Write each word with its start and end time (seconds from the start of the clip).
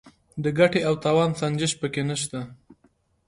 د 0.43 0.45
ګټې 0.57 0.81
او 0.87 0.93
تاوان 1.03 1.31
سنجش 1.41 1.71
پکې 1.79 2.03
نشته. 2.09 2.39